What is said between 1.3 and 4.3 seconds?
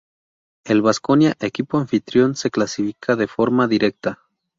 equipo anfitrión, se clasifica de forma directa.